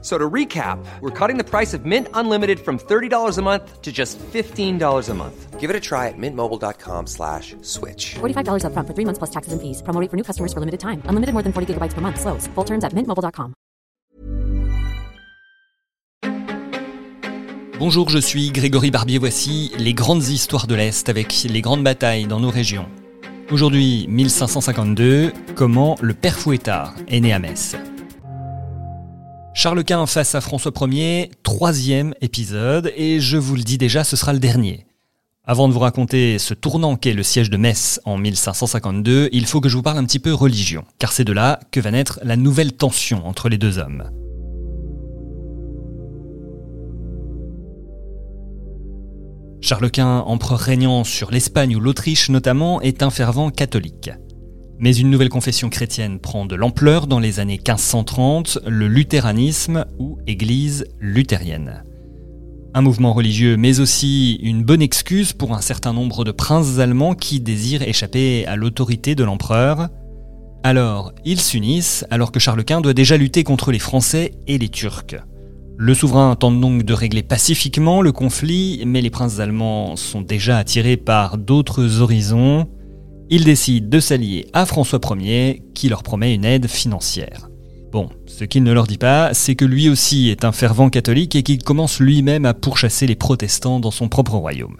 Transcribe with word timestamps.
So 0.00 0.16
to 0.16 0.30
recap, 0.30 0.78
we're 1.00 1.10
cutting 1.10 1.38
the 1.38 1.44
price 1.44 1.74
of 1.74 1.84
Mint 1.84 2.06
Unlimited 2.14 2.60
from 2.60 2.78
$30 2.78 3.36
a 3.36 3.42
month 3.42 3.82
to 3.82 3.90
just 3.90 4.16
$15 4.32 5.08
a 5.08 5.14
month. 5.14 5.58
Give 5.58 5.70
it 5.70 5.74
a 5.74 5.80
try 5.80 6.06
at 6.06 6.14
mintmobile.com 6.16 7.08
slash 7.08 7.56
switch. 7.62 8.14
$45 8.20 8.62
upfront 8.62 8.86
for 8.86 8.94
three 8.94 9.04
months 9.04 9.18
plus 9.18 9.30
taxes 9.30 9.52
and 9.52 9.60
fees. 9.60 9.82
Promo 9.82 10.00
rate 10.00 10.08
for 10.08 10.16
new 10.16 10.22
customers 10.22 10.52
for 10.52 10.60
limited 10.60 10.78
time. 10.78 11.02
Unlimited 11.08 11.34
more 11.34 11.42
than 11.42 11.52
40 11.52 11.74
gigabytes 11.74 11.94
per 11.94 12.00
month. 12.00 12.20
Slows. 12.20 12.46
Full 12.54 12.64
terms 12.64 12.84
at 12.84 12.92
mintmobile.com. 12.94 13.54
Bonjour, 17.78 18.08
je 18.08 18.18
suis 18.18 18.50
Grégory 18.50 18.90
Barbier. 18.90 19.18
Voici 19.18 19.70
les 19.78 19.94
grandes 19.94 20.26
histoires 20.28 20.66
de 20.66 20.74
l'Est 20.74 21.08
avec 21.08 21.44
les 21.44 21.60
grandes 21.60 21.84
batailles 21.84 22.26
dans 22.26 22.40
nos 22.40 22.50
régions. 22.50 22.88
Aujourd'hui, 23.50 24.06
1552, 24.08 25.32
comment 25.54 25.96
le 26.00 26.12
père 26.12 26.36
Fouettard 26.36 26.94
est 27.06 27.20
né 27.20 27.32
à 27.32 27.38
Metz? 27.38 27.76
Charles 29.60 29.82
Quint 29.82 30.06
face 30.06 30.36
à 30.36 30.40
François 30.40 30.70
Ier, 30.82 31.32
troisième 31.42 32.14
épisode, 32.20 32.92
et 32.94 33.18
je 33.18 33.36
vous 33.36 33.56
le 33.56 33.64
dis 33.64 33.76
déjà, 33.76 34.04
ce 34.04 34.14
sera 34.14 34.32
le 34.32 34.38
dernier. 34.38 34.86
Avant 35.42 35.66
de 35.66 35.72
vous 35.72 35.80
raconter 35.80 36.38
ce 36.38 36.54
tournant 36.54 36.94
qu'est 36.94 37.12
le 37.12 37.24
siège 37.24 37.50
de 37.50 37.56
Metz 37.56 38.00
en 38.04 38.18
1552, 38.18 39.30
il 39.32 39.46
faut 39.46 39.60
que 39.60 39.68
je 39.68 39.76
vous 39.76 39.82
parle 39.82 39.98
un 39.98 40.04
petit 40.04 40.20
peu 40.20 40.32
religion, 40.32 40.84
car 41.00 41.10
c'est 41.10 41.24
de 41.24 41.32
là 41.32 41.58
que 41.72 41.80
va 41.80 41.90
naître 41.90 42.20
la 42.22 42.36
nouvelle 42.36 42.72
tension 42.72 43.26
entre 43.26 43.48
les 43.48 43.58
deux 43.58 43.78
hommes. 43.78 44.08
Charles 49.60 49.90
Quint, 49.90 50.20
empereur 50.20 50.60
régnant 50.60 51.02
sur 51.02 51.32
l'Espagne 51.32 51.74
ou 51.74 51.80
l'Autriche 51.80 52.28
notamment, 52.28 52.80
est 52.80 53.02
un 53.02 53.10
fervent 53.10 53.50
catholique. 53.50 54.12
Mais 54.80 54.96
une 54.96 55.10
nouvelle 55.10 55.28
confession 55.28 55.70
chrétienne 55.70 56.20
prend 56.20 56.46
de 56.46 56.54
l'ampleur 56.54 57.08
dans 57.08 57.18
les 57.18 57.40
années 57.40 57.56
1530, 57.56 58.60
le 58.66 58.86
luthéranisme 58.86 59.86
ou 59.98 60.18
Église 60.28 60.86
luthérienne. 61.00 61.82
Un 62.74 62.82
mouvement 62.82 63.12
religieux, 63.12 63.56
mais 63.56 63.80
aussi 63.80 64.34
une 64.36 64.62
bonne 64.62 64.82
excuse 64.82 65.32
pour 65.32 65.52
un 65.54 65.60
certain 65.60 65.92
nombre 65.92 66.24
de 66.24 66.30
princes 66.30 66.78
allemands 66.78 67.14
qui 67.14 67.40
désirent 67.40 67.82
échapper 67.82 68.46
à 68.46 68.54
l'autorité 68.54 69.16
de 69.16 69.24
l'empereur. 69.24 69.88
Alors, 70.62 71.12
ils 71.24 71.40
s'unissent 71.40 72.04
alors 72.10 72.30
que 72.30 72.38
Charles 72.38 72.62
Quint 72.62 72.80
doit 72.80 72.94
déjà 72.94 73.16
lutter 73.16 73.42
contre 73.42 73.72
les 73.72 73.80
Français 73.80 74.34
et 74.46 74.58
les 74.58 74.68
Turcs. 74.68 75.16
Le 75.76 75.94
souverain 75.94 76.36
tente 76.36 76.60
donc 76.60 76.84
de 76.84 76.92
régler 76.92 77.22
pacifiquement 77.22 78.00
le 78.00 78.12
conflit, 78.12 78.82
mais 78.86 79.00
les 79.00 79.10
princes 79.10 79.40
allemands 79.40 79.96
sont 79.96 80.22
déjà 80.22 80.58
attirés 80.58 80.96
par 80.96 81.36
d'autres 81.36 82.00
horizons. 82.00 82.68
Ils 83.30 83.44
décident 83.44 83.86
de 83.88 84.00
s'allier 84.00 84.46
à 84.54 84.64
François 84.64 85.00
Ier, 85.18 85.62
qui 85.74 85.90
leur 85.90 86.02
promet 86.02 86.34
une 86.34 86.46
aide 86.46 86.66
financière. 86.66 87.50
Bon, 87.92 88.08
ce 88.26 88.44
qu'il 88.44 88.62
ne 88.62 88.72
leur 88.72 88.86
dit 88.86 88.96
pas, 88.96 89.34
c'est 89.34 89.54
que 89.54 89.66
lui 89.66 89.90
aussi 89.90 90.30
est 90.30 90.44
un 90.44 90.52
fervent 90.52 90.88
catholique 90.88 91.36
et 91.36 91.42
qu'il 91.42 91.62
commence 91.62 92.00
lui-même 92.00 92.46
à 92.46 92.54
pourchasser 92.54 93.06
les 93.06 93.16
protestants 93.16 93.80
dans 93.80 93.90
son 93.90 94.08
propre 94.08 94.34
royaume. 94.34 94.78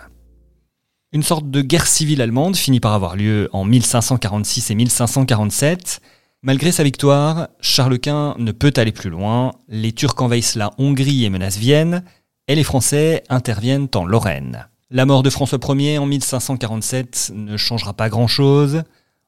Une 1.12 1.22
sorte 1.22 1.50
de 1.50 1.60
guerre 1.60 1.86
civile 1.86 2.22
allemande 2.22 2.56
finit 2.56 2.80
par 2.80 2.94
avoir 2.94 3.16
lieu 3.16 3.50
en 3.52 3.64
1546 3.64 4.70
et 4.70 4.74
1547. 4.74 6.00
Malgré 6.42 6.72
sa 6.72 6.84
victoire, 6.84 7.48
Charles 7.60 7.98
Quint 7.98 8.34
ne 8.38 8.52
peut 8.52 8.72
aller 8.76 8.92
plus 8.92 9.10
loin, 9.10 9.52
les 9.68 9.92
Turcs 9.92 10.20
envahissent 10.22 10.54
la 10.54 10.70
Hongrie 10.78 11.24
et 11.24 11.30
menacent 11.30 11.58
Vienne, 11.58 12.02
et 12.46 12.54
les 12.54 12.64
Français 12.64 13.24
interviennent 13.28 13.88
en 13.94 14.04
Lorraine. 14.04 14.68
La 14.90 15.04
mort 15.04 15.22
de 15.22 15.28
François 15.28 15.58
Ier 15.68 15.98
en 15.98 16.06
1547 16.06 17.32
ne 17.34 17.58
changera 17.58 17.92
pas 17.92 18.08
grand-chose. 18.08 18.84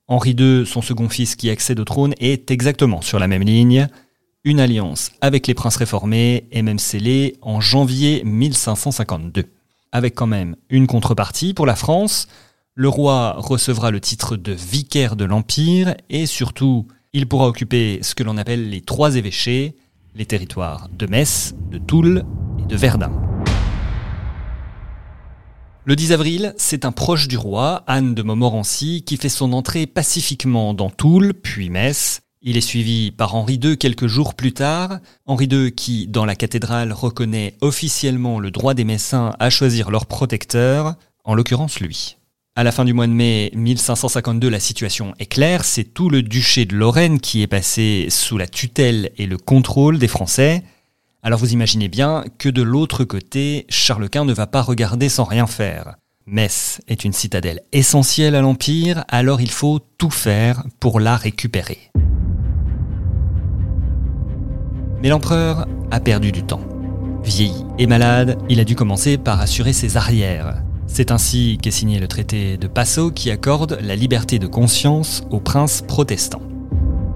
Henri 0.09 0.31
II, 0.31 0.65
son 0.65 0.81
second 0.81 1.11
fils 1.11 1.37
qui 1.37 1.51
accède 1.51 1.79
au 1.81 1.85
trône, 1.85 2.15
est 2.19 2.51
exactement 2.51 3.03
sur 3.03 3.19
la 3.19 3.29
même 3.29 3.43
ligne. 3.43 3.87
Une 4.43 4.59
alliance 4.59 5.13
avec 5.21 5.47
les 5.47 5.53
princes 5.53 5.77
réformés 5.77 6.49
est 6.51 6.63
même 6.63 6.79
scellée 6.79 7.37
en 7.43 7.61
janvier 7.61 8.23
1552. 8.25 9.45
Avec 9.93 10.15
quand 10.15 10.27
même 10.27 10.57
une 10.71 10.87
contrepartie 10.87 11.53
pour 11.53 11.67
la 11.67 11.77
France, 11.77 12.27
le 12.75 12.89
roi 12.89 13.35
recevra 13.37 13.91
le 13.91 14.01
titre 14.01 14.39
de 14.39 14.53
vicaire 14.53 15.15
de 15.15 15.27
l'Empire 15.27 15.95
et 16.09 16.25
surtout, 16.25 16.89
il 17.13 17.29
pourra 17.29 17.49
occuper 17.49 17.99
ce 18.01 18.15
que 18.15 18.23
l'on 18.23 18.39
appelle 18.39 18.71
les 18.71 18.81
trois 18.81 19.17
évêchés, 19.17 19.77
les 20.15 20.25
territoires 20.25 20.89
de 20.91 21.07
Metz, 21.07 21.55
de 21.71 21.77
Toul 21.77 22.25
et 22.59 22.67
de 22.67 22.77
Verdun. 22.77 23.30
Le 25.87 25.97
10 25.97 26.13
avril, 26.13 26.55
c'est 26.59 26.85
un 26.85 26.93
proche 26.93 27.27
du 27.27 27.39
roi, 27.39 27.85
Anne 27.87 28.15
de 28.15 28.23
Montmorency, 28.23 29.03
qui 29.07 29.17
fait 29.17 29.31
son 29.31 29.55
entrée 29.55 29.87
pacifiquement 29.87 30.75
dans 30.75 30.91
Toul, 30.91 31.33
puis 31.33 31.71
Metz. 31.71 32.21
Il 32.43 32.59
est 32.59 32.63
suivi 32.63 33.11
par 33.11 33.35
Henri 33.35 33.55
II 33.55 33.79
quelques 33.79 34.07
jours 34.07 34.35
plus 34.35 34.53
tard. 34.53 34.99
Henri 35.25 35.47
II 35.47 35.73
qui, 35.73 36.07
dans 36.07 36.27
la 36.27 36.35
cathédrale, 36.35 36.93
reconnaît 36.93 37.55
officiellement 37.63 38.41
le 38.41 38.51
droit 38.51 38.75
des 38.75 38.85
Messins 38.85 39.35
à 39.39 39.49
choisir 39.49 39.91
leur 39.91 40.05
protecteur, 40.05 40.97
en 41.25 41.35
l'occurrence 41.35 41.81
lui. 41.81 42.19
À 42.57 42.63
la 42.63 42.73
fin 42.73 42.85
du 42.85 42.93
mois 42.93 43.07
de 43.07 43.13
mai 43.13 43.51
1552, 43.55 44.51
la 44.51 44.61
situation 44.61 45.15
est 45.19 45.27
claire, 45.27 45.65
c'est 45.65 45.85
tout 45.85 46.11
le 46.11 46.23
duché 46.23 46.67
de 46.67 46.77
Lorraine 46.77 47.21
qui 47.21 47.41
est 47.41 47.47
passé 47.47 48.09
sous 48.11 48.37
la 48.37 48.47
tutelle 48.47 49.13
et 49.17 49.27
le 49.27 49.39
contrôle 49.39 49.99
des 49.99 50.09
Français. 50.09 50.63
Alors 51.23 51.39
vous 51.39 51.53
imaginez 51.53 51.89
bien 51.89 52.25
que 52.39 52.49
de 52.49 52.63
l'autre 52.63 53.05
côté, 53.05 53.67
Charles 53.69 54.09
Quint 54.09 54.25
ne 54.25 54.33
va 54.33 54.47
pas 54.47 54.63
regarder 54.63 55.11
sans 55.11 55.25
rien 55.25 55.47
faire. 55.47 55.97
Metz 56.27 56.81
est 56.89 57.05
une 57.05 57.13
citadelle 57.13 57.61
essentielle 57.73 58.35
à 58.35 58.41
l'Empire, 58.41 59.05
alors 59.09 59.43
il 59.43 59.51
faut 59.51 59.81
tout 59.99 60.11
faire 60.11 60.65
pour 60.79 60.99
la 60.99 61.17
récupérer. 61.17 61.91
Mais 65.03 65.11
l'empereur 65.11 65.67
a 65.91 66.01
perdu 66.01 66.33
du 66.33 66.43
temps. 66.43 66.65
Vieilli 67.23 67.67
et 67.79 67.87
malade, 67.87 68.39
il 68.49 68.59
a 68.59 68.65
dû 68.65 68.75
commencer 68.75 69.19
par 69.19 69.43
assurer 69.43 69.75
ses 69.75 69.99
arrières. 69.99 70.63
C'est 70.87 71.11
ainsi 71.11 71.59
qu'est 71.63 71.71
signé 71.71 72.01
le 72.01 72.09
traité 72.09 72.57
de 72.57 72.67
Passau 72.67 73.11
qui 73.11 73.31
accorde 73.31 73.79
la 73.83 73.95
liberté 73.95 74.39
de 74.39 74.47
conscience 74.47 75.23
aux 75.31 75.41
princes 75.41 75.83
protestants. 75.83 76.50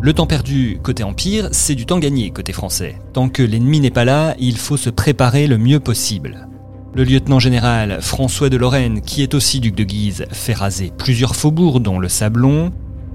Le 0.04 0.12
temps 0.12 0.26
perdu 0.26 0.78
côté 0.82 1.02
Empire, 1.02 1.48
c'est 1.52 1.74
du 1.74 1.86
temps 1.86 1.98
gagné 1.98 2.28
côté 2.28 2.52
français. 2.52 2.96
Tant 3.14 3.30
que 3.30 3.42
l'ennemi 3.42 3.80
n'est 3.80 3.88
pas 3.88 4.04
là, 4.04 4.34
il 4.38 4.58
faut 4.58 4.76
se 4.76 4.90
préparer 4.90 5.46
le 5.46 5.56
mieux 5.56 5.80
possible. 5.80 6.46
Le 6.94 7.04
lieutenant 7.04 7.38
général 7.38 8.02
François 8.02 8.50
de 8.50 8.58
Lorraine, 8.58 9.00
qui 9.00 9.22
est 9.22 9.32
aussi 9.32 9.60
duc 9.60 9.74
de 9.74 9.82
Guise, 9.82 10.26
fait 10.30 10.52
raser 10.52 10.92
plusieurs 10.94 11.34
faubourgs 11.34 11.80
dont 11.80 11.98
le 11.98 12.10
Sablon, 12.10 12.70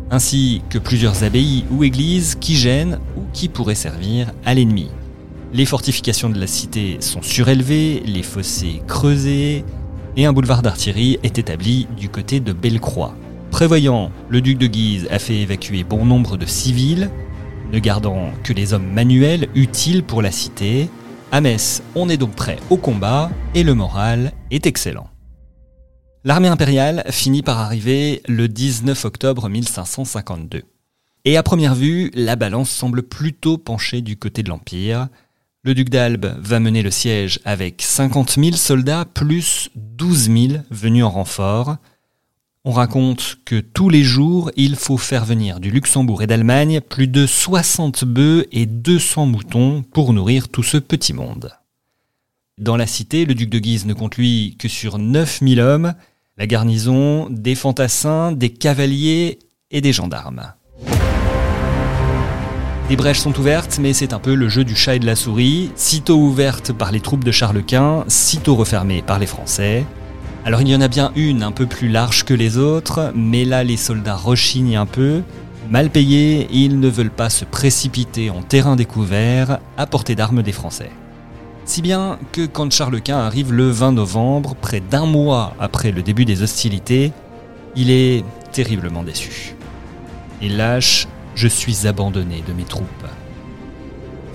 ainsi 0.10 0.64
que 0.72 0.80
plusieurs 0.80 1.24
abbayes 1.24 1.64
ou 1.70 1.84
églises 1.84 2.34
qui 2.34 2.56
gênent 2.56 2.98
ou 3.16 3.22
qui 3.34 3.50
pourraient 3.50 3.76
servir 3.76 4.34
à 4.44 4.56
l'ennemi. 4.56 4.90
Les 5.54 5.66
fortifications 5.66 6.32
de 6.32 6.40
la 6.40 6.48
cité 6.48 6.98
sont 7.02 7.22
surélevées, 7.22 8.02
les 8.04 8.24
fossés 8.24 8.82
creusés, 8.88 9.64
et 10.18 10.26
un 10.26 10.34
boulevard 10.34 10.64
d'artillerie 10.64 11.20
est 11.22 11.38
établi 11.38 11.88
du 11.96 12.10
côté 12.10 12.40
de 12.40 12.52
Bellecroix. 12.52 13.14
Prévoyant, 13.52 14.12
le 14.30 14.42
duc 14.42 14.58
de 14.58 14.68
Guise 14.68 15.08
a 15.12 15.20
fait 15.20 15.38
évacuer 15.38 15.84
bon 15.84 16.06
nombre 16.06 16.38
de 16.38 16.46
civils, 16.46 17.10
ne 17.74 17.80
gardant 17.80 18.32
que 18.44 18.54
les 18.54 18.74
hommes 18.74 18.92
manuels 18.92 19.50
utiles 19.56 20.04
pour 20.04 20.22
la 20.22 20.32
cité. 20.32 20.90
À 21.32 21.42
Metz, 21.42 21.84
on 21.96 22.09
est 22.09 22.18
donc 22.18 22.36
prêt 22.36 22.58
au 22.70 22.78
combat 22.78 23.30
et 23.56 23.64
le 23.64 23.74
moral 23.74 24.32
est 24.52 24.66
excellent. 24.66 25.09
L'armée 26.24 26.48
impériale 26.48 27.04
finit 27.09 27.42
par 27.42 27.59
arriver 27.59 28.22
le 28.28 28.48
19 28.48 29.06
octobre 29.06 29.50
1552. 29.50 30.64
Et 31.26 31.36
à 31.36 31.44
première 31.44 31.76
vue, 31.76 32.12
la 32.14 32.36
balance 32.36 32.70
semble 32.70 33.04
plutôt 33.04 33.58
pencher 33.58 34.02
du 34.02 34.16
côté 34.16 34.42
de 34.42 34.50
l'Empire. 34.50 35.08
Le 35.64 35.73
duc 35.73 35.90
d'Albe 35.90 36.38
va 36.40 36.59
mener 36.59 36.82
le 36.82 36.91
siège 36.91 37.40
avec 37.44 37.82
50 37.82 38.35
000 38.35 38.52
soldats 38.53 39.06
plus 39.06 39.70
12 39.76 40.32
000 40.32 40.64
venus 40.72 41.03
en 41.03 41.09
renfort. 41.09 41.78
On 42.70 42.72
raconte 42.72 43.40
que 43.46 43.60
tous 43.60 43.90
les 43.90 44.04
jours, 44.04 44.52
il 44.56 44.76
faut 44.76 45.00
faire 45.00 45.26
venir 45.26 45.60
du 45.60 45.72
Luxembourg 45.72 46.22
et 46.22 46.28
d'Allemagne 46.28 46.82
plus 46.82 47.08
de 47.08 47.26
60 47.26 48.06
bœufs 48.06 48.46
et 48.52 48.68
200 48.68 49.26
moutons 49.26 49.82
pour 49.82 50.14
nourrir 50.14 50.50
tout 50.50 50.62
ce 50.62 50.78
petit 50.78 51.14
monde. 51.14 51.50
Dans 52.60 52.78
la 52.78 52.86
cité, 52.86 53.26
le 53.26 53.34
duc 53.34 53.50
de 53.50 53.58
Guise 53.58 53.88
ne 53.88 53.96
compte 53.96 54.18
lui 54.18 54.56
que 54.60 54.68
sur 54.68 55.00
9000 55.00 55.60
hommes, 55.60 55.96
la 56.38 56.46
garnison, 56.46 57.28
des 57.32 57.56
fantassins, 57.56 58.34
des 58.34 58.52
cavaliers 58.52 59.40
et 59.72 59.82
des 59.82 59.92
gendarmes. 59.92 60.54
Des 62.88 62.96
brèches 62.96 63.22
sont 63.22 63.40
ouvertes, 63.40 63.80
mais 63.82 63.94
c'est 63.94 64.14
un 64.14 64.20
peu 64.20 64.36
le 64.36 64.48
jeu 64.48 64.64
du 64.64 64.76
chat 64.76 64.94
et 64.96 65.00
de 65.00 65.08
la 65.08 65.16
souris, 65.16 65.72
sitôt 65.76 66.20
ouvertes 66.20 66.72
par 66.72 66.92
les 66.92 67.00
troupes 67.00 67.24
de 67.24 67.32
Charles 67.32 67.64
Quint, 67.64 68.06
sitôt 68.08 68.54
refermées 68.54 69.02
par 69.02 69.18
les 69.18 69.26
Français. 69.26 69.88
Alors 70.46 70.62
il 70.62 70.68
y 70.70 70.76
en 70.76 70.82
a 70.82 70.88
bien 70.88 71.12
une 71.16 71.44
un 71.44 71.52
peu 71.52 71.66
plus 71.66 71.90
large 71.90 72.24
que 72.24 72.34
les 72.34 72.58
autres, 72.58 73.12
mais 73.16 73.46
là 73.46 73.64
les 73.64 73.78
soldats 73.78 74.16
rechignent 74.16 74.78
un 74.78 74.86
peu, 74.86 75.22
Mal 75.70 75.91
payés, 75.91 76.47
ils 76.52 76.80
ne 76.80 76.90
veulent 76.90 77.12
pas 77.12 77.30
se 77.30 77.46
précipiter 77.46 78.32
en 78.32 78.41
terrain 78.41 78.76
découvert 78.76 79.59
à 79.78 79.86
portée 79.86 80.16
d'armes 80.16 80.41
des 80.41 80.52
Français. 80.52 80.90
Si 81.66 81.84
bien 81.84 82.18
que 82.32 82.47
quand 82.47 82.74
Charles 82.74 83.02
Quint 83.02 83.20
arrive 83.20 83.53
le 83.53 83.70
20 83.70 83.91
novembre, 83.91 84.56
près 84.56 84.80
d'un 84.80 85.06
mois 85.06 85.53
après 85.59 85.91
le 85.91 86.02
début 86.02 86.26
des 86.26 86.42
hostilités, 86.42 87.14
il 87.76 87.92
est 87.92 88.26
terriblement 88.52 89.03
déçu. 89.03 89.56
Il 90.42 90.58
lâche 90.58 91.08
Je 91.35 91.47
suis 91.47 91.85
abandonné 91.85 92.44
de 92.47 92.53
mes 92.53 92.64
troupes. 92.64 93.06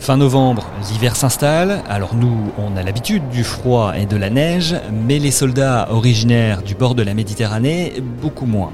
Fin 0.04 0.18
novembre, 0.18 0.66
l'hiver 0.90 1.16
s'installe, 1.16 1.82
alors 1.88 2.14
nous, 2.14 2.52
on 2.58 2.76
a 2.76 2.82
l'habitude 2.82 3.26
du 3.30 3.42
froid 3.42 3.94
et 3.96 4.04
de 4.04 4.18
la 4.18 4.28
neige, 4.28 4.76
mais 4.92 5.18
les 5.18 5.30
soldats 5.30 5.88
originaires 5.90 6.60
du 6.60 6.74
bord 6.74 6.94
de 6.94 7.02
la 7.02 7.14
Méditerranée, 7.14 7.94
beaucoup 8.20 8.44
moins. 8.44 8.72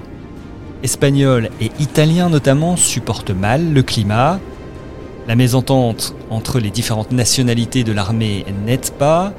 Espagnols 0.82 1.50
et 1.60 1.70
Italiens 1.78 2.30
notamment 2.30 2.74
supportent 2.74 3.30
mal 3.30 3.72
le 3.72 3.82
climat. 3.84 4.40
La 5.28 5.36
mésentente 5.36 6.16
entre 6.30 6.58
les 6.58 6.70
différentes 6.70 7.12
nationalités 7.12 7.84
de 7.84 7.92
l'armée 7.92 8.44
n'aide 8.66 8.90
pas. 8.90 9.32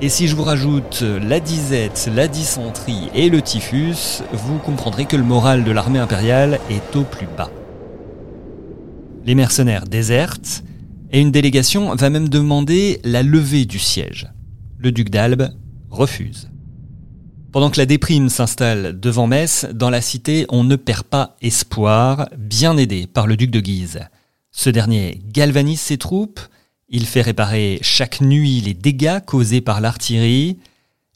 Et 0.00 0.08
si 0.08 0.26
je 0.26 0.34
vous 0.34 0.42
rajoute 0.42 1.04
la 1.22 1.38
disette, 1.38 2.10
la 2.12 2.26
dysenterie 2.26 3.08
et 3.14 3.30
le 3.30 3.40
typhus, 3.40 4.24
vous 4.32 4.58
comprendrez 4.58 5.04
que 5.04 5.16
le 5.16 5.22
moral 5.22 5.62
de 5.62 5.70
l'armée 5.70 6.00
impériale 6.00 6.58
est 6.70 6.96
au 6.96 7.04
plus 7.04 7.28
bas. 7.38 7.50
Les 9.24 9.36
mercenaires 9.36 9.84
désertent, 9.84 10.64
et 11.10 11.20
une 11.20 11.30
délégation 11.30 11.94
va 11.94 12.10
même 12.10 12.28
demander 12.28 13.00
la 13.04 13.22
levée 13.22 13.64
du 13.64 13.78
siège. 13.78 14.28
Le 14.78 14.92
duc 14.92 15.10
d'Albe 15.10 15.50
refuse. 15.90 16.50
Pendant 17.52 17.70
que 17.70 17.78
la 17.78 17.86
déprime 17.86 18.28
s'installe 18.28 19.00
devant 19.00 19.26
Metz, 19.26 19.66
dans 19.72 19.90
la 19.90 20.00
cité, 20.00 20.46
on 20.50 20.62
ne 20.62 20.76
perd 20.76 21.02
pas 21.02 21.36
espoir, 21.42 22.28
bien 22.38 22.76
aidé 22.76 23.08
par 23.08 23.26
le 23.26 23.36
duc 23.36 23.50
de 23.50 23.60
Guise. 23.60 24.00
Ce 24.52 24.70
dernier 24.70 25.20
galvanise 25.32 25.80
ses 25.80 25.98
troupes, 25.98 26.40
il 26.88 27.06
fait 27.06 27.22
réparer 27.22 27.78
chaque 27.82 28.20
nuit 28.20 28.60
les 28.60 28.74
dégâts 28.74 29.20
causés 29.24 29.60
par 29.60 29.80
l'artillerie, 29.80 30.58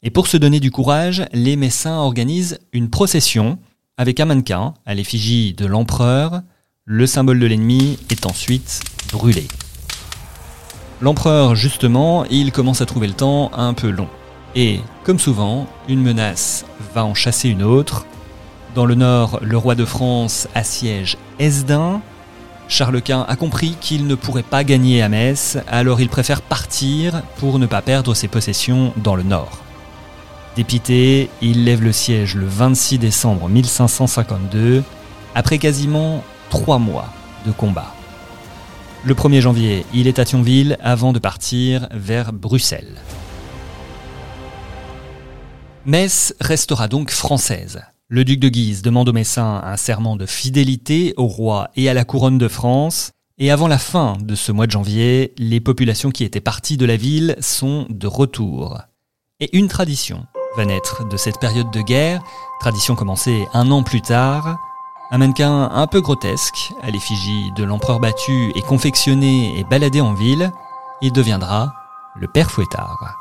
et 0.03 0.09
pour 0.09 0.27
se 0.27 0.37
donner 0.37 0.59
du 0.59 0.71
courage, 0.71 1.25
les 1.33 1.55
Messins 1.55 1.97
organisent 1.97 2.59
une 2.73 2.89
procession 2.89 3.57
avec 3.97 4.19
un 4.19 4.25
mannequin 4.25 4.73
à 4.85 4.93
l'effigie 4.93 5.53
de 5.53 5.65
l'empereur. 5.65 6.41
Le 6.83 7.07
symbole 7.07 7.39
de 7.39 7.45
l'ennemi 7.47 7.97
est 8.09 8.25
ensuite 8.25 8.81
brûlé. 9.11 9.47
L'empereur, 11.01 11.55
justement, 11.55 12.25
il 12.25 12.51
commence 12.51 12.81
à 12.81 12.85
trouver 12.85 13.07
le 13.07 13.13
temps 13.13 13.51
un 13.53 13.73
peu 13.73 13.89
long. 13.89 14.07
Et, 14.55 14.79
comme 15.03 15.19
souvent, 15.19 15.67
une 15.89 16.01
menace 16.01 16.65
va 16.93 17.03
en 17.03 17.13
chasser 17.13 17.49
une 17.49 17.63
autre. 17.63 18.05
Dans 18.75 18.85
le 18.85 18.95
nord, 18.95 19.39
le 19.41 19.57
roi 19.57 19.75
de 19.75 19.83
France 19.83 20.47
assiège 20.55 21.17
Esdin. 21.37 22.01
Charles 22.69 23.01
Quint 23.01 23.25
a 23.27 23.35
compris 23.35 23.75
qu'il 23.79 24.07
ne 24.07 24.15
pourrait 24.15 24.41
pas 24.41 24.63
gagner 24.63 25.01
à 25.01 25.09
Metz, 25.09 25.57
alors 25.67 26.01
il 26.01 26.09
préfère 26.09 26.41
partir 26.41 27.21
pour 27.37 27.59
ne 27.59 27.67
pas 27.67 27.81
perdre 27.81 28.13
ses 28.13 28.27
possessions 28.27 28.93
dans 28.97 29.15
le 29.15 29.23
nord. 29.23 29.59
Dépité, 30.55 31.29
il 31.41 31.65
lève 31.65 31.83
le 31.83 31.91
siège 31.91 32.35
le 32.35 32.47
26 32.47 32.97
décembre 32.97 33.49
1552, 33.49 34.83
après 35.35 35.57
quasiment 35.57 36.23
trois 36.49 36.79
mois 36.79 37.09
de 37.45 37.51
combat. 37.51 37.94
Le 39.05 39.13
1er 39.13 39.39
janvier, 39.39 39.85
il 39.93 40.07
est 40.07 40.17
à 40.17 40.25
Thionville 40.25 40.77
avant 40.81 41.13
de 41.13 41.19
partir 41.19 41.87
vers 41.91 42.33
Bruxelles. 42.33 42.95
Metz 45.85 46.33
restera 46.41 46.87
donc 46.87 47.11
française. 47.11 47.83
Le 48.07 48.25
duc 48.25 48.39
de 48.39 48.49
Guise 48.49 48.81
demande 48.81 49.07
aux 49.07 49.13
Messins 49.13 49.61
un 49.63 49.77
serment 49.77 50.15
de 50.15 50.25
fidélité 50.25 51.13
au 51.17 51.27
roi 51.27 51.69
et 51.75 51.87
à 51.87 51.93
la 51.93 52.03
couronne 52.03 52.39
de 52.39 52.47
France, 52.47 53.11
et 53.37 53.51
avant 53.51 53.67
la 53.67 53.77
fin 53.77 54.17
de 54.19 54.33
ce 54.33 54.51
mois 54.51 54.65
de 54.65 54.71
janvier, 54.71 55.35
les 55.37 55.59
populations 55.59 56.09
qui 56.09 56.23
étaient 56.23 56.41
parties 56.41 56.77
de 56.77 56.87
la 56.87 56.97
ville 56.97 57.35
sont 57.39 57.85
de 57.91 58.07
retour. 58.07 58.81
Et 59.39 59.55
une 59.55 59.67
tradition 59.67 60.25
va 60.57 60.65
naître 60.65 61.07
de 61.07 61.17
cette 61.17 61.39
période 61.39 61.69
de 61.69 61.81
guerre, 61.81 62.23
tradition 62.59 62.95
commencée 62.95 63.45
un 63.53 63.69
an 63.69 63.83
plus 63.83 64.01
tard, 64.01 64.57
un 65.11 65.17
mannequin 65.17 65.69
un 65.71 65.87
peu 65.87 66.01
grotesque, 66.01 66.73
à 66.81 66.89
l'effigie 66.89 67.51
de 67.55 67.63
l'empereur 67.63 67.99
battu 67.99 68.51
et 68.55 68.61
confectionné 68.61 69.59
et 69.59 69.63
baladé 69.63 70.01
en 70.01 70.13
ville, 70.13 70.51
il 71.01 71.11
deviendra 71.11 71.73
le 72.15 72.27
père 72.27 72.49
Fouettard. 72.49 73.15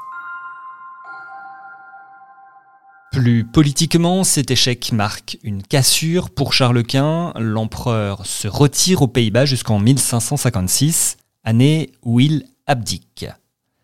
Plus 3.13 3.45
politiquement, 3.45 4.25
cet 4.25 4.51
échec 4.51 4.91
marque 4.93 5.39
une 5.45 5.63
cassure 5.63 6.31
pour 6.31 6.53
Charles 6.53 6.83
Quint. 6.83 7.33
L'empereur 7.39 8.27
se 8.27 8.49
retire 8.49 9.03
aux 9.03 9.09
Pays-Bas 9.09 9.45
jusqu'en 9.45 9.79
1556, 9.79 11.17
année 11.45 11.93
où 12.03 12.19
il 12.19 12.45
abdique. 12.67 13.27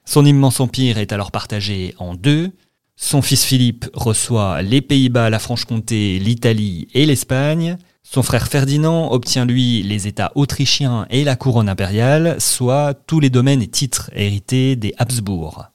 Son 0.05 0.25
immense 0.25 0.59
empire 0.59 0.99
est 0.99 1.13
alors 1.13 1.31
partagé 1.31 1.95
en 1.99 2.15
deux. 2.15 2.51
Son 2.97 3.23
fils 3.23 3.45
Philippe 3.45 3.89
reçoit 3.95 4.63
les 4.63 4.81
Pays-Bas, 4.81 5.31
la 5.31 5.39
Franche-Comté, 5.39 6.19
l'Italie 6.19 6.89
et 6.93 7.07
l'Espagne. 7.07 7.79
Son 8.13 8.25
frère 8.25 8.49
Ferdinand 8.49 9.13
obtient 9.13 9.45
lui 9.45 9.85
les 9.85 10.09
États 10.09 10.33
autrichiens 10.35 11.07
et 11.11 11.23
la 11.23 11.37
couronne 11.37 11.69
impériale, 11.69 12.41
soit 12.41 12.93
tous 13.07 13.21
les 13.21 13.31
domaines 13.31 13.63
et 13.63 13.69
titres 13.69 14.11
hérités 14.17 14.75
des 14.75 14.93
Habsbourg. 14.99 15.67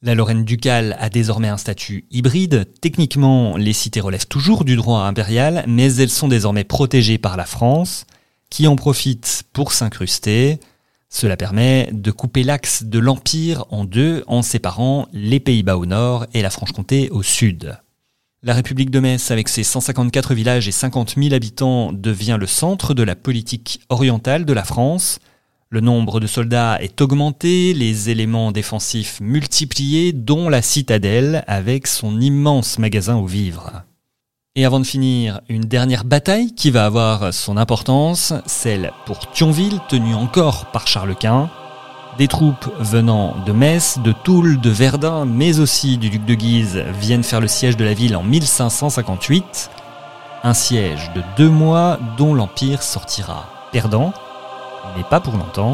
La 0.00 0.14
Lorraine 0.14 0.44
ducale 0.44 0.96
a 1.00 1.10
désormais 1.10 1.48
un 1.48 1.56
statut 1.56 2.06
hybride. 2.12 2.68
Techniquement, 2.80 3.56
les 3.56 3.72
cités 3.72 4.00
relèvent 4.00 4.28
toujours 4.28 4.64
du 4.64 4.76
droit 4.76 5.00
impérial, 5.00 5.64
mais 5.66 5.92
elles 5.96 6.10
sont 6.10 6.28
désormais 6.28 6.62
protégées 6.62 7.18
par 7.18 7.36
la 7.36 7.44
France, 7.44 8.06
qui 8.50 8.68
en 8.68 8.76
profite 8.76 9.42
pour 9.52 9.72
s'incruster. 9.72 10.60
Cela 11.08 11.36
permet 11.36 11.88
de 11.90 12.12
couper 12.12 12.44
l'axe 12.44 12.84
de 12.84 13.00
l'Empire 13.00 13.64
en 13.70 13.82
deux 13.82 14.22
en 14.28 14.42
séparant 14.42 15.08
les 15.12 15.40
Pays-Bas 15.40 15.76
au 15.76 15.86
nord 15.86 16.26
et 16.34 16.42
la 16.42 16.50
Franche-Comté 16.50 17.10
au 17.10 17.24
sud. 17.24 17.76
La 18.42 18.54
République 18.54 18.90
de 18.90 19.00
Metz, 19.00 19.30
avec 19.30 19.50
ses 19.50 19.62
154 19.62 20.32
villages 20.32 20.66
et 20.66 20.72
50 20.72 21.16
000 21.18 21.34
habitants, 21.34 21.92
devient 21.92 22.38
le 22.40 22.46
centre 22.46 22.94
de 22.94 23.02
la 23.02 23.14
politique 23.14 23.82
orientale 23.90 24.46
de 24.46 24.54
la 24.54 24.64
France. 24.64 25.18
Le 25.68 25.80
nombre 25.80 26.20
de 26.20 26.26
soldats 26.26 26.78
est 26.80 27.02
augmenté, 27.02 27.74
les 27.74 28.08
éléments 28.08 28.50
défensifs 28.50 29.20
multipliés, 29.20 30.14
dont 30.14 30.48
la 30.48 30.62
citadelle 30.62 31.44
avec 31.48 31.86
son 31.86 32.18
immense 32.18 32.78
magasin 32.78 33.16
aux 33.16 33.26
vivres. 33.26 33.82
Et 34.56 34.64
avant 34.64 34.80
de 34.80 34.86
finir, 34.86 35.42
une 35.50 35.66
dernière 35.66 36.04
bataille 36.04 36.54
qui 36.54 36.70
va 36.70 36.86
avoir 36.86 37.34
son 37.34 37.58
importance, 37.58 38.32
celle 38.46 38.90
pour 39.04 39.30
Thionville, 39.32 39.80
tenue 39.90 40.14
encore 40.14 40.70
par 40.72 40.86
Charles 40.86 41.14
Quint. 41.14 41.50
Des 42.20 42.28
troupes 42.28 42.70
venant 42.78 43.34
de 43.46 43.52
Metz, 43.52 43.98
de 43.98 44.12
Toul, 44.12 44.60
de 44.60 44.68
Verdun, 44.68 45.24
mais 45.24 45.58
aussi 45.58 45.96
du 45.96 46.10
duc 46.10 46.26
de 46.26 46.34
Guise 46.34 46.84
viennent 47.00 47.22
faire 47.22 47.40
le 47.40 47.48
siège 47.48 47.78
de 47.78 47.84
la 47.84 47.94
ville 47.94 48.14
en 48.14 48.22
1558. 48.22 49.70
Un 50.44 50.52
siège 50.52 51.10
de 51.14 51.22
deux 51.38 51.48
mois 51.48 51.98
dont 52.18 52.34
l'Empire 52.34 52.82
sortira 52.82 53.46
perdant, 53.72 54.12
mais 54.98 55.02
pas 55.02 55.20
pour 55.20 55.38
longtemps. 55.38 55.70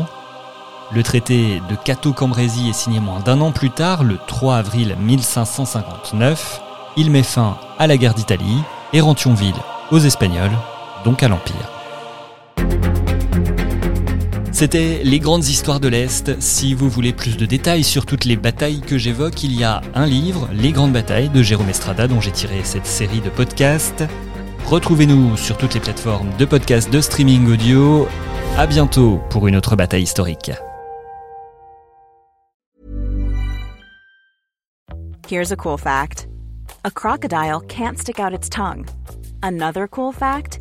Le 0.93 1.03
traité 1.03 1.61
de 1.69 1.75
Cateau-Cambrésis 1.75 2.71
est 2.71 2.75
signé 2.75 3.01
moins 3.01 3.19
d'un 3.19 3.41
an 3.41 3.51
plus 3.51 3.71
tard, 3.71 4.05
le 4.05 4.17
3 4.29 4.55
avril 4.55 4.95
1559. 5.01 6.61
Il 6.97 7.11
met 7.11 7.25
fin 7.25 7.57
à 7.77 7.89
la 7.89 7.97
guerre 7.97 8.15
d'Italie 8.15 8.63
et 8.93 9.01
rend 9.01 9.17
Thionville 9.17 9.57
aux 9.91 9.99
Espagnols, 9.99 10.57
donc 11.05 11.25
à 11.25 11.29
l'Empire. 11.29 11.76
C'était 14.59 15.03
les 15.05 15.21
grandes 15.21 15.47
histoires 15.47 15.81
de 15.81 15.89
l'Est. 15.89 16.41
Si 16.41 16.73
vous 16.73 16.89
voulez 16.89 17.13
plus 17.13 17.37
de 17.37 17.45
détails 17.45 17.85
sur 17.85 18.07
toutes 18.07 18.25
les 18.25 18.37
batailles 18.37 18.81
que 18.81 18.97
j'évoque, 18.97 19.45
il 19.45 19.53
y 19.53 19.65
a 19.65 19.83
un 19.95 20.07
livre, 20.07 20.49
Les 20.51 20.73
grandes 20.73 20.95
batailles 20.95 21.29
de 21.29 21.43
Jérôme 21.43 21.69
Estrada, 21.69 22.09
dont 22.09 22.23
j'ai 22.23 22.31
tiré 22.31 22.63
cette 22.65 22.87
série 22.87 23.21
de 23.21 23.29
podcasts. 23.29 24.03
Retrouvez-nous 24.65 25.37
sur 25.37 25.59
toutes 25.59 25.75
les 25.75 25.81
plateformes 25.81 26.31
de 26.39 26.47
podcasts 26.47 26.91
de 26.91 27.03
streaming 27.03 27.53
audio. 27.53 28.09
À 28.57 28.67
bientôt 28.67 29.21
pour 29.29 29.47
une 29.47 29.57
autre 29.57 29.77
bataille 29.77 30.05
historique. 30.05 30.51
Here's 35.29 35.53
a 35.53 35.57
cool 35.57 35.77
fact. 35.77 36.29
A 36.83 36.91
crocodile 36.91 37.61
can't 37.69 37.99
stick 37.99 38.19
out 38.19 38.33
its 38.33 38.49
tongue. 38.49 38.87
Another 39.43 39.87
cool 39.87 40.15
fact. 40.15 40.61